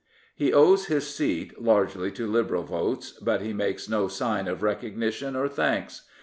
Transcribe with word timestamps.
He 0.33 0.51
owes 0.51 0.87
his 0.87 1.13
seat 1.15 1.61
largely 1.61 2.09
to 2.13 2.25
Liberal 2.25 2.63
votes; 2.63 3.11
but 3.21 3.41
he 3.41 3.53
makes 3.53 3.87
no 3.87 4.07
sign 4.07 4.47
of 4.47 4.63
recognition 4.63 5.35
or 5.35 5.47
thanks. 5.47 6.07